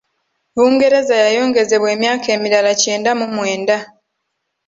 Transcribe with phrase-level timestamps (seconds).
[0.55, 3.77] Bungereza yayongezebwa emyaka emirala kyenda mu mwenda.